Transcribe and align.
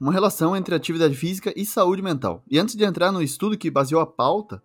uma 0.00 0.12
relação 0.12 0.56
entre 0.56 0.74
atividade 0.74 1.14
física 1.14 1.52
e 1.56 1.64
saúde 1.64 2.02
mental. 2.02 2.42
E 2.50 2.58
antes 2.58 2.76
de 2.76 2.84
entrar 2.84 3.12
no 3.12 3.22
estudo 3.22 3.56
que 3.56 3.70
baseou 3.70 4.00
a 4.00 4.06
pauta 4.06 4.62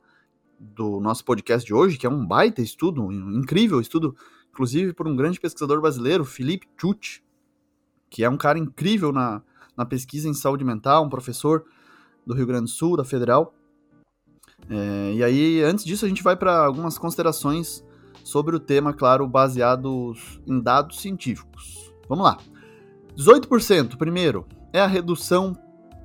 do 0.59 0.99
nosso 0.99 1.25
podcast 1.25 1.65
de 1.65 1.73
hoje, 1.73 1.97
que 1.97 2.05
é 2.05 2.09
um 2.09 2.25
baita 2.25 2.61
estudo, 2.61 3.03
um 3.03 3.31
incrível 3.31 3.81
estudo, 3.81 4.15
inclusive 4.51 4.93
por 4.93 5.07
um 5.07 5.15
grande 5.15 5.39
pesquisador 5.39 5.81
brasileiro, 5.81 6.23
Felipe 6.23 6.67
Tucci, 6.77 7.23
que 8.09 8.23
é 8.23 8.29
um 8.29 8.37
cara 8.37 8.59
incrível 8.59 9.11
na, 9.11 9.41
na 9.75 9.85
pesquisa 9.85 10.29
em 10.29 10.33
saúde 10.33 10.63
mental, 10.63 11.05
um 11.05 11.09
professor 11.09 11.65
do 12.25 12.35
Rio 12.35 12.45
Grande 12.45 12.65
do 12.65 12.69
Sul, 12.69 12.97
da 12.97 13.03
Federal. 13.03 13.53
É, 14.69 15.13
e 15.15 15.23
aí, 15.23 15.63
antes 15.63 15.83
disso, 15.83 16.05
a 16.05 16.09
gente 16.09 16.21
vai 16.21 16.35
para 16.35 16.65
algumas 16.65 16.97
considerações 16.97 17.83
sobre 18.23 18.55
o 18.55 18.59
tema, 18.59 18.93
claro, 18.93 19.27
baseados 19.27 20.39
em 20.45 20.59
dados 20.59 21.01
científicos. 21.01 21.91
Vamos 22.07 22.25
lá. 22.25 22.37
18%, 23.17 23.97
primeiro, 23.97 24.45
é 24.73 24.79
a 24.79 24.87
redução 24.87 25.55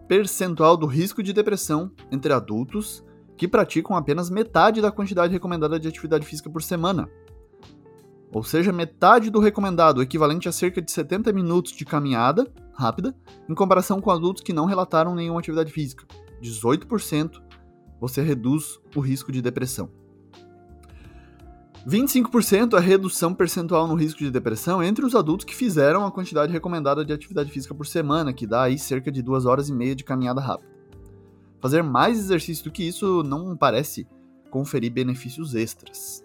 percentual 0.09 0.77
do 0.77 0.87
risco 0.87 1.23
de 1.23 1.33
depressão 1.33 1.91
entre 2.11 2.33
adultos 2.33 3.05
que 3.37 3.47
praticam 3.47 3.97
apenas 3.97 4.30
metade 4.30 4.80
da 4.80 4.91
quantidade 4.91 5.33
recomendada 5.33 5.79
de 5.79 5.89
atividade 5.89 6.25
física 6.25 6.48
por 6.48 6.62
semana. 6.62 7.08
Ou 8.33 8.42
seja, 8.42 8.73
metade 8.73 9.31
do 9.31 9.41
recomendado, 9.41 10.03
equivalente 10.03 10.48
a 10.48 10.53
cerca 10.53 10.81
de 10.83 10.91
70 10.91 11.33
minutos 11.33 11.73
de 11.73 11.84
caminhada 11.84 12.50
rápida, 12.75 13.14
em 13.48 13.55
comparação 13.55 14.00
com 14.00 14.11
adultos 14.11 14.42
que 14.42 14.53
não 14.53 14.67
relataram 14.67 15.14
nenhuma 15.14 15.41
atividade 15.41 15.73
física. 15.73 16.05
18% 16.42 17.42
você 18.01 18.23
reduz 18.23 18.78
o 18.95 19.01
risco 19.01 19.33
de 19.33 19.41
depressão. 19.41 19.91
25% 21.87 22.75
é 22.75 22.77
a 22.77 22.81
redução 22.81 23.33
percentual 23.33 23.87
no 23.87 23.95
risco 23.95 24.19
de 24.19 24.31
depressão 24.31 24.83
entre 24.83 25.06
os 25.06 25.15
adultos 25.15 25.45
que 25.45 25.55
fizeram 25.55 26.05
a 26.05 26.11
quantidade 26.11 26.53
recomendada 26.53 27.05
de 27.05 27.12
atividade 27.12 27.53
física 27.53 27.73
por 27.73 27.87
semana, 27.87 28.33
que 28.33 28.45
dá 28.45 28.65
aí 28.65 28.77
cerca 28.77 29.12
de 29.12 29.23
duas 29.23 29.47
horas 29.47 29.69
e 29.69 29.73
meia 29.73 29.95
de 29.95 30.03
caminhada 30.03 30.41
rápida. 30.41 30.69
Fazer 31.61 31.84
mais 31.84 32.19
exercício 32.19 32.64
do 32.64 32.73
que 32.73 32.83
isso 32.83 33.23
não 33.23 33.57
parece 33.57 34.05
conferir 34.51 34.92
benefícios 34.92 35.55
extras. 35.55 36.25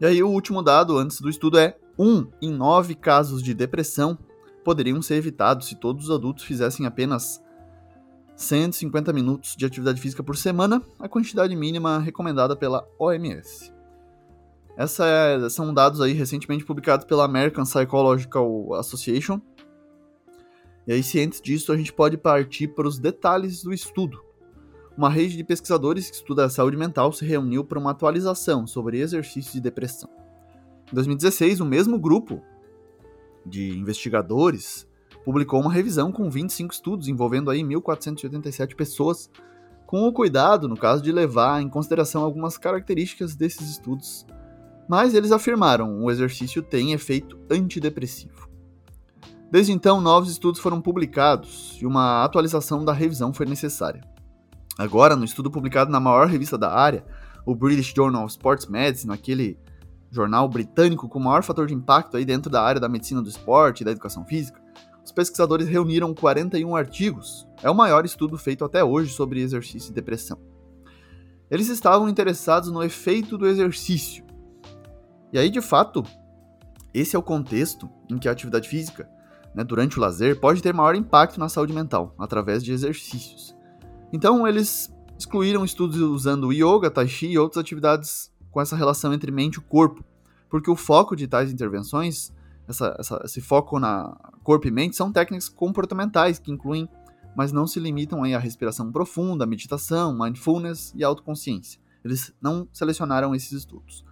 E 0.00 0.06
aí 0.06 0.22
o 0.22 0.30
último 0.30 0.62
dado 0.62 0.96
antes 0.96 1.20
do 1.20 1.28
estudo 1.28 1.58
é 1.58 1.76
1 1.98 2.26
em 2.40 2.50
9 2.50 2.94
casos 2.94 3.42
de 3.42 3.52
depressão 3.52 4.18
poderiam 4.64 5.02
ser 5.02 5.16
evitados 5.16 5.68
se 5.68 5.76
todos 5.76 6.06
os 6.06 6.10
adultos 6.10 6.44
fizessem 6.44 6.86
apenas 6.86 7.42
150 8.36 9.12
minutos 9.12 9.54
de 9.54 9.66
atividade 9.66 10.00
física 10.00 10.22
por 10.22 10.34
semana, 10.34 10.82
a 10.98 11.06
quantidade 11.06 11.54
mínima 11.54 11.98
recomendada 11.98 12.56
pela 12.56 12.88
OMS. 12.98 13.79
Essa 14.76 15.06
é, 15.06 15.48
são 15.50 15.74
dados 15.74 16.00
aí 16.00 16.12
recentemente 16.12 16.64
publicados 16.64 17.04
pela 17.04 17.24
American 17.24 17.64
Psychological 17.64 18.74
Association. 18.74 19.40
E 20.86 20.92
aí, 20.92 21.02
cientes 21.02 21.40
disso, 21.40 21.72
a 21.72 21.76
gente 21.76 21.92
pode 21.92 22.16
partir 22.16 22.68
para 22.68 22.88
os 22.88 22.98
detalhes 22.98 23.62
do 23.62 23.72
estudo. 23.72 24.24
Uma 24.96 25.10
rede 25.10 25.36
de 25.36 25.44
pesquisadores 25.44 26.10
que 26.10 26.16
estuda 26.16 26.44
a 26.44 26.50
saúde 26.50 26.76
mental 26.76 27.12
se 27.12 27.24
reuniu 27.24 27.64
para 27.64 27.78
uma 27.78 27.90
atualização 27.90 28.66
sobre 28.66 28.98
exercícios 28.98 29.52
de 29.52 29.60
depressão. 29.60 30.10
Em 30.90 30.94
2016, 30.94 31.60
o 31.60 31.64
mesmo 31.64 31.98
grupo 31.98 32.42
de 33.46 33.78
investigadores 33.78 34.86
publicou 35.24 35.60
uma 35.60 35.72
revisão 35.72 36.10
com 36.10 36.30
25 36.30 36.72
estudos 36.72 37.08
envolvendo 37.08 37.50
aí 37.50 37.60
1.487 37.62 38.74
pessoas, 38.74 39.30
com 39.86 40.06
o 40.06 40.12
cuidado, 40.12 40.68
no 40.68 40.76
caso, 40.76 41.02
de 41.02 41.12
levar 41.12 41.60
em 41.60 41.68
consideração 41.68 42.22
algumas 42.22 42.56
características 42.56 43.34
desses 43.34 43.70
estudos 43.70 44.26
mas 44.90 45.14
eles 45.14 45.30
afirmaram 45.30 46.02
o 46.02 46.10
exercício 46.10 46.60
tem 46.60 46.92
efeito 46.92 47.38
antidepressivo. 47.48 48.48
Desde 49.48 49.70
então, 49.70 50.00
novos 50.00 50.32
estudos 50.32 50.60
foram 50.60 50.80
publicados 50.80 51.78
e 51.80 51.86
uma 51.86 52.24
atualização 52.24 52.84
da 52.84 52.92
revisão 52.92 53.32
foi 53.32 53.46
necessária. 53.46 54.02
Agora, 54.76 55.14
no 55.14 55.24
estudo 55.24 55.48
publicado 55.48 55.92
na 55.92 56.00
maior 56.00 56.26
revista 56.26 56.58
da 56.58 56.72
área, 56.72 57.04
o 57.46 57.54
British 57.54 57.94
Journal 57.94 58.24
of 58.24 58.32
Sports 58.32 58.66
Medicine, 58.66 59.14
aquele 59.14 59.56
jornal 60.10 60.48
britânico 60.48 61.08
com 61.08 61.20
o 61.20 61.22
maior 61.22 61.44
fator 61.44 61.68
de 61.68 61.74
impacto 61.74 62.16
aí 62.16 62.24
dentro 62.24 62.50
da 62.50 62.60
área 62.60 62.80
da 62.80 62.88
medicina 62.88 63.22
do 63.22 63.28
esporte 63.28 63.82
e 63.82 63.84
da 63.84 63.92
educação 63.92 64.24
física, 64.24 64.60
os 65.04 65.12
pesquisadores 65.12 65.68
reuniram 65.68 66.12
41 66.12 66.74
artigos. 66.74 67.46
É 67.62 67.70
o 67.70 67.76
maior 67.76 68.04
estudo 68.04 68.36
feito 68.36 68.64
até 68.64 68.82
hoje 68.82 69.12
sobre 69.12 69.40
exercício 69.40 69.92
e 69.92 69.94
depressão. 69.94 70.36
Eles 71.48 71.68
estavam 71.68 72.08
interessados 72.08 72.72
no 72.72 72.82
efeito 72.82 73.38
do 73.38 73.46
exercício 73.46 74.28
e 75.32 75.38
aí, 75.38 75.50
de 75.50 75.60
fato, 75.60 76.04
esse 76.92 77.14
é 77.14 77.18
o 77.18 77.22
contexto 77.22 77.88
em 78.08 78.18
que 78.18 78.28
a 78.28 78.32
atividade 78.32 78.68
física, 78.68 79.08
né, 79.54 79.62
durante 79.62 79.98
o 79.98 80.00
lazer, 80.00 80.40
pode 80.40 80.62
ter 80.62 80.74
maior 80.74 80.94
impacto 80.94 81.38
na 81.38 81.48
saúde 81.48 81.72
mental, 81.72 82.14
através 82.18 82.64
de 82.64 82.72
exercícios. 82.72 83.56
Então, 84.12 84.46
eles 84.46 84.92
excluíram 85.16 85.64
estudos 85.64 86.00
usando 86.00 86.52
yoga, 86.52 86.90
tai 86.90 87.06
chi 87.06 87.28
e 87.28 87.38
outras 87.38 87.60
atividades 87.60 88.32
com 88.50 88.60
essa 88.60 88.74
relação 88.74 89.12
entre 89.12 89.30
mente 89.30 89.56
e 89.56 89.60
corpo, 89.60 90.04
porque 90.48 90.70
o 90.70 90.76
foco 90.76 91.14
de 91.14 91.28
tais 91.28 91.52
intervenções, 91.52 92.32
essa, 92.66 92.96
essa, 92.98 93.22
esse 93.24 93.40
foco 93.40 93.78
na 93.78 94.16
corpo 94.42 94.66
e 94.66 94.70
mente, 94.70 94.96
são 94.96 95.12
técnicas 95.12 95.48
comportamentais 95.48 96.38
que 96.38 96.50
incluem, 96.50 96.88
mas 97.36 97.52
não 97.52 97.66
se 97.66 97.78
limitam 97.78 98.24
aí 98.24 98.34
à 98.34 98.38
respiração 98.38 98.90
profunda, 98.90 99.46
meditação, 99.46 100.16
mindfulness 100.18 100.92
e 100.96 101.04
autoconsciência. 101.04 101.80
Eles 102.04 102.34
não 102.40 102.66
selecionaram 102.72 103.34
esses 103.34 103.52
estudos. 103.52 104.04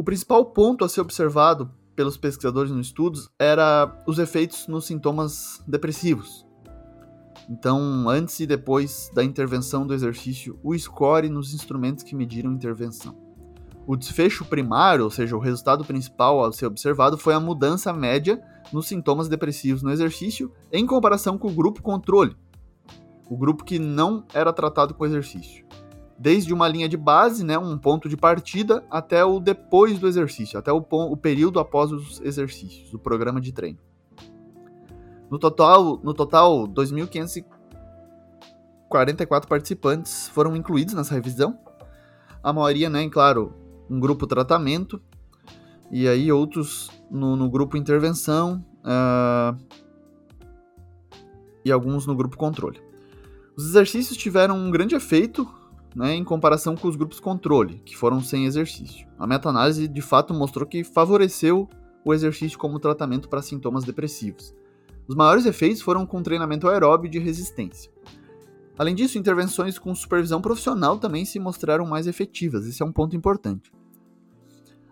O 0.00 0.02
principal 0.02 0.46
ponto 0.46 0.82
a 0.82 0.88
ser 0.88 1.02
observado 1.02 1.70
pelos 1.94 2.16
pesquisadores 2.16 2.72
nos 2.72 2.86
estudos 2.86 3.28
era 3.38 4.02
os 4.06 4.18
efeitos 4.18 4.66
nos 4.66 4.86
sintomas 4.86 5.62
depressivos. 5.68 6.46
Então, 7.50 8.08
antes 8.08 8.40
e 8.40 8.46
depois 8.46 9.10
da 9.14 9.22
intervenção 9.22 9.86
do 9.86 9.92
exercício, 9.92 10.58
o 10.62 10.74
score 10.78 11.28
nos 11.28 11.52
instrumentos 11.52 12.02
que 12.02 12.16
mediram 12.16 12.50
intervenção. 12.50 13.14
O 13.86 13.94
desfecho 13.94 14.46
primário, 14.46 15.04
ou 15.04 15.10
seja, 15.10 15.36
o 15.36 15.38
resultado 15.38 15.84
principal 15.84 16.46
a 16.46 16.50
ser 16.50 16.64
observado, 16.64 17.18
foi 17.18 17.34
a 17.34 17.40
mudança 17.40 17.92
média 17.92 18.42
nos 18.72 18.88
sintomas 18.88 19.28
depressivos 19.28 19.82
no 19.82 19.90
exercício 19.90 20.50
em 20.72 20.86
comparação 20.86 21.36
com 21.36 21.48
o 21.48 21.54
grupo 21.54 21.82
controle, 21.82 22.34
o 23.28 23.36
grupo 23.36 23.64
que 23.64 23.78
não 23.78 24.24
era 24.32 24.50
tratado 24.50 24.94
com 24.94 25.04
exercício 25.04 25.68
desde 26.20 26.52
uma 26.52 26.68
linha 26.68 26.86
de 26.86 26.98
base, 26.98 27.42
né, 27.42 27.56
um 27.56 27.78
ponto 27.78 28.06
de 28.06 28.14
partida, 28.14 28.84
até 28.90 29.24
o 29.24 29.40
depois 29.40 29.98
do 29.98 30.06
exercício, 30.06 30.58
até 30.58 30.70
o, 30.70 30.84
o 30.90 31.16
período 31.16 31.58
após 31.58 31.90
os 31.90 32.20
exercícios, 32.20 32.92
o 32.92 32.98
programa 32.98 33.40
de 33.40 33.52
treino. 33.52 33.78
No 35.30 35.38
total, 35.38 35.98
no 36.02 36.12
total 36.12 36.68
2.544 36.68 39.46
participantes 39.48 40.28
foram 40.28 40.54
incluídos 40.54 40.92
nessa 40.92 41.14
revisão. 41.14 41.58
A 42.42 42.52
maioria, 42.52 42.90
né, 42.90 43.08
claro, 43.08 43.54
um 43.88 43.98
grupo 43.98 44.26
tratamento, 44.26 45.00
e 45.90 46.06
aí 46.06 46.30
outros 46.30 46.90
no, 47.10 47.34
no 47.34 47.48
grupo 47.48 47.78
intervenção 47.78 48.62
uh, 48.84 49.58
e 51.64 51.72
alguns 51.72 52.06
no 52.06 52.14
grupo 52.14 52.36
controle. 52.36 52.78
Os 53.56 53.64
exercícios 53.64 54.18
tiveram 54.18 54.58
um 54.58 54.70
grande 54.70 54.94
efeito 54.94 55.58
né, 55.94 56.14
em 56.14 56.24
comparação 56.24 56.76
com 56.76 56.88
os 56.88 56.96
grupos 56.96 57.20
controle, 57.20 57.80
que 57.84 57.96
foram 57.96 58.20
sem 58.20 58.46
exercício. 58.46 59.06
A 59.18 59.26
meta-análise 59.26 59.88
de 59.88 60.02
fato 60.02 60.32
mostrou 60.32 60.66
que 60.66 60.84
favoreceu 60.84 61.68
o 62.04 62.14
exercício 62.14 62.58
como 62.58 62.78
tratamento 62.78 63.28
para 63.28 63.42
sintomas 63.42 63.84
depressivos. 63.84 64.54
Os 65.06 65.14
maiores 65.14 65.46
efeitos 65.46 65.82
foram 65.82 66.06
com 66.06 66.22
treinamento 66.22 66.68
aeróbio 66.68 67.10
de 67.10 67.18
resistência. 67.18 67.90
Além 68.78 68.94
disso, 68.94 69.18
intervenções 69.18 69.78
com 69.78 69.94
supervisão 69.94 70.40
profissional 70.40 70.98
também 70.98 71.24
se 71.24 71.38
mostraram 71.38 71.84
mais 71.84 72.06
efetivas, 72.06 72.66
esse 72.66 72.82
é 72.82 72.86
um 72.86 72.92
ponto 72.92 73.14
importante. 73.14 73.72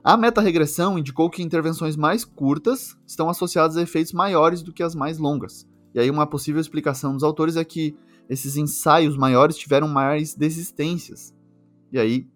A 0.02 0.16
meta-regressão 0.16 0.98
indicou 0.98 1.28
que 1.28 1.42
intervenções 1.42 1.96
mais 1.96 2.24
curtas 2.24 2.96
estão 3.06 3.28
associadas 3.28 3.76
a 3.76 3.82
efeitos 3.82 4.12
maiores 4.12 4.62
do 4.62 4.72
que 4.72 4.82
as 4.82 4.94
mais 4.94 5.18
longas. 5.18 5.66
E 5.94 6.00
aí 6.00 6.10
uma 6.10 6.26
possível 6.26 6.60
explicação 6.60 7.12
dos 7.14 7.22
autores 7.22 7.56
é 7.56 7.64
que 7.64 7.96
esses 8.28 8.56
ensaios 8.56 9.16
maiores 9.16 9.56
tiveram 9.56 9.88
mais 9.88 10.34
desistências. 10.34 11.34
E 11.90 11.98
aí, 11.98 12.28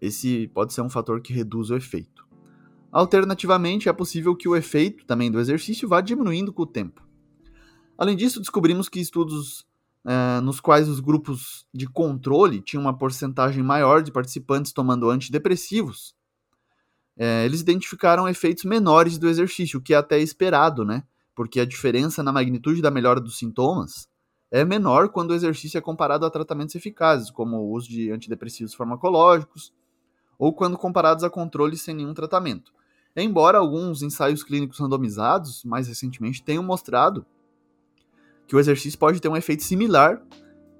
esse 0.00 0.48
pode 0.48 0.72
ser 0.72 0.80
um 0.80 0.90
fator 0.90 1.20
que 1.20 1.32
reduz 1.32 1.70
o 1.70 1.76
efeito. 1.76 2.26
Alternativamente, 2.90 3.88
é 3.88 3.92
possível 3.92 4.34
que 4.34 4.48
o 4.48 4.56
efeito 4.56 5.04
também 5.06 5.30
do 5.30 5.38
exercício 5.38 5.88
vá 5.88 6.00
diminuindo 6.00 6.52
com 6.52 6.62
o 6.62 6.66
tempo. 6.66 7.06
Além 7.96 8.16
disso, 8.16 8.40
descobrimos 8.40 8.88
que 8.88 8.98
estudos 8.98 9.60
uh, 10.04 10.40
nos 10.42 10.58
quais 10.58 10.88
os 10.88 10.98
grupos 10.98 11.66
de 11.72 11.86
controle 11.86 12.60
tinham 12.60 12.82
uma 12.82 12.96
porcentagem 12.96 13.62
maior 13.62 14.02
de 14.02 14.10
participantes 14.10 14.72
tomando 14.72 15.08
antidepressivos, 15.08 16.16
uh, 17.16 17.44
eles 17.44 17.60
identificaram 17.60 18.28
efeitos 18.28 18.64
menores 18.64 19.18
do 19.18 19.28
exercício, 19.28 19.78
o 19.78 19.82
que 19.82 19.94
é 19.94 19.96
até 19.96 20.18
esperado, 20.18 20.84
né? 20.84 21.04
Porque 21.32 21.60
a 21.60 21.64
diferença 21.64 22.24
na 22.24 22.32
magnitude 22.32 22.82
da 22.82 22.90
melhora 22.90 23.20
dos 23.20 23.38
sintomas 23.38 24.09
é 24.50 24.64
menor 24.64 25.10
quando 25.10 25.30
o 25.30 25.34
exercício 25.34 25.78
é 25.78 25.80
comparado 25.80 26.26
a 26.26 26.30
tratamentos 26.30 26.74
eficazes, 26.74 27.30
como 27.30 27.58
o 27.58 27.70
uso 27.72 27.88
de 27.88 28.10
antidepressivos 28.10 28.74
farmacológicos, 28.74 29.72
ou 30.38 30.52
quando 30.52 30.76
comparados 30.76 31.22
a 31.22 31.30
controles 31.30 31.82
sem 31.82 31.94
nenhum 31.94 32.14
tratamento. 32.14 32.72
Embora 33.16 33.58
alguns 33.58 34.02
ensaios 34.02 34.42
clínicos 34.42 34.78
randomizados, 34.78 35.64
mais 35.64 35.86
recentemente, 35.86 36.42
tenham 36.42 36.62
mostrado 36.62 37.26
que 38.46 38.56
o 38.56 38.58
exercício 38.58 38.98
pode 38.98 39.20
ter 39.20 39.28
um 39.28 39.36
efeito 39.36 39.62
similar 39.62 40.20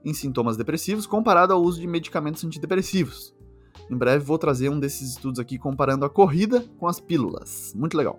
em 0.05 0.15
sintomas 0.15 0.57
depressivos 0.57 1.07
comparado 1.07 1.53
ao 1.53 1.63
uso 1.63 1.81
de 1.81 1.87
medicamentos 1.87 2.45
antidepressivos. 2.45 3.35
Em 3.89 3.97
breve 3.97 4.25
vou 4.25 4.39
trazer 4.39 4.69
um 4.69 4.81
desses 4.81 5.11
estudos 5.11 5.39
aqui 5.39 5.59
comparando 5.59 6.05
a 6.05 6.11
corrida 6.11 6.65
com 6.79 6.89
as 6.89 7.01
pílulas. 7.01 7.73
Muito 7.77 7.97
legal. 7.97 8.19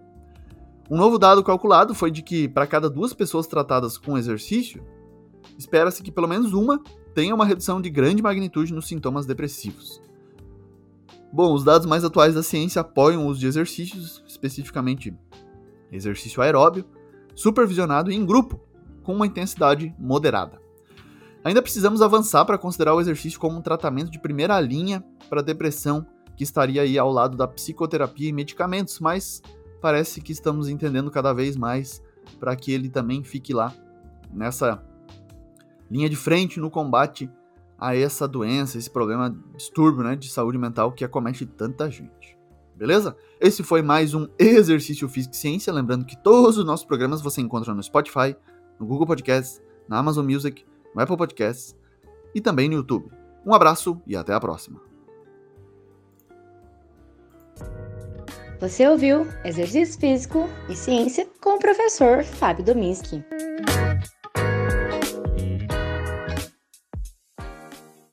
Um 0.90 0.98
novo 0.98 1.18
dado 1.18 1.44
calculado 1.44 1.96
foi 1.96 2.12
de 2.12 2.22
que 2.22 2.48
para 2.48 2.68
cada 2.68 2.90
duas 2.90 3.14
pessoas 3.14 3.48
tratadas 3.48 3.98
com 3.98 4.18
exercício, 4.18 4.86
espera-se 5.58 6.04
que 6.04 6.12
pelo 6.12 6.28
menos 6.28 6.54
uma 6.54 6.82
tenha 7.14 7.36
uma 7.36 7.46
redução 7.46 7.82
de 7.82 7.90
grande 7.90 8.22
magnitude 8.22 8.74
nos 8.74 8.88
sintomas 8.88 9.26
depressivos. 9.26 10.02
Bom, 11.32 11.54
os 11.54 11.64
dados 11.64 11.88
mais 11.88 12.04
atuais 12.04 12.36
da 12.36 12.44
ciência 12.44 12.82
apoiam 12.82 13.26
o 13.26 13.30
uso 13.30 13.40
de 13.40 13.48
exercícios, 13.48 14.24
especificamente 14.28 15.14
exercício 15.92 16.42
aeróbio, 16.42 16.86
supervisionado 17.36 18.12
e 18.12 18.16
em 18.16 18.26
grupo, 18.26 18.60
com 19.04 19.14
uma 19.16 19.26
intensidade 19.26 19.94
moderada. 19.98 20.62
Ainda 21.44 21.62
precisamos 21.62 22.02
avançar 22.02 22.46
para 22.46 22.58
considerar 22.58 22.94
o 22.94 23.02
exercício 23.02 23.40
como 23.40 23.58
um 23.58 23.62
tratamento 23.62 24.12
de 24.12 24.20
primeira 24.20 24.60
linha 24.60 25.04
para 25.30 25.42
depressão, 25.42 26.06
que 26.36 26.44
estaria 26.44 26.82
aí 26.82 26.98
ao 26.98 27.12
lado 27.12 27.36
da 27.36 27.48
psicoterapia 27.48 28.30
e 28.30 28.34
medicamentos, 28.34 29.00
mas 29.00 29.42
parece 29.82 30.22
que 30.22 30.32
estamos 30.32 30.70
entendendo 30.70 31.10
cada 31.10 31.34
vez 31.34 31.56
mais 31.56 32.02
para 32.40 32.56
que 32.56 32.72
ele 32.72 32.90
também 32.90 33.24
fique 33.24 33.54
lá 33.54 33.74
nessa 34.32 34.84
linha 35.92 36.10
de 36.10 36.16
frente 36.16 36.58
no 36.60 36.72
combate 36.72 37.30
a 37.78 37.96
essa 37.96 38.28
doença, 38.28 38.78
esse 38.78 38.90
problema 38.90 39.36
distúrbio 39.58 40.04
né, 40.04 40.16
de 40.16 40.30
saúde 40.30 40.58
mental 40.58 40.94
que 40.94 41.04
acomete 41.04 41.46
tanta 41.46 41.92
gente. 41.92 42.38
Beleza? 42.76 43.16
Esse 43.40 43.62
foi 43.62 43.82
mais 43.82 44.14
um 44.14 44.28
Exercício 44.40 45.10
Físico 45.10 45.36
e 45.36 45.38
Ciência. 45.38 45.74
Lembrando 45.74 46.06
que 46.06 46.16
todos 46.16 46.58
os 46.58 46.66
nossos 46.66 46.86
programas 46.86 47.22
você 47.22 47.42
encontra 47.42 47.74
no 47.74 47.84
Spotify, 47.84 48.36
no 48.80 48.86
Google 48.86 49.06
Podcasts, 49.06 49.62
na 49.88 49.98
Amazon 49.98 50.26
Music, 50.26 50.66
no 50.96 51.02
Apple 51.02 51.18
Podcasts 51.18 51.76
e 52.34 52.40
também 52.40 52.70
no 52.70 52.76
YouTube. 52.76 53.12
Um 53.46 53.54
abraço 53.54 54.02
e 54.08 54.16
até 54.16 54.34
a 54.34 54.40
próxima. 54.40 54.80
Você 58.60 58.88
ouviu 58.88 59.28
Exercício 59.44 60.00
Físico 60.00 60.48
e 60.70 60.76
Ciência 60.76 61.28
com 61.42 61.56
o 61.56 61.60
professor 61.60 62.24
Fábio 62.24 62.64
Dominski. 62.64 63.24